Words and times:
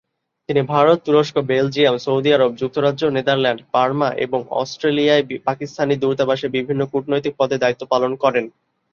তিনি 0.49 0.61
ভারত, 0.67 0.97
তুরস্ক, 1.05 1.35
বেলজিয়াম, 1.41 1.95
সৌদি 1.97 2.29
আরব, 2.33 2.51
যুক্তরাজ্য, 2.55 3.01
নেদারল্যান্ড, 3.07 3.61
বার্মা 3.73 4.09
এবং 4.17 4.39
অস্ট্রেলিয়ায় 4.51 5.23
পাকিস্তানি 5.45 5.95
দূতাবাসে 5.95 6.47
বিভিন্ন 6.49 6.81
কূটনৈতিক 6.85 7.33
পদে 7.37 7.57
দায়িত্ব 7.57 7.83
পালন 7.85 8.11
করেন। 8.15 8.45